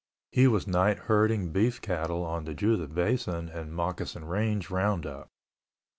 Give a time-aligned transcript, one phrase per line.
[0.31, 5.29] He was night herding beef cattle on the Judith Basin and Moccasin Range roundup.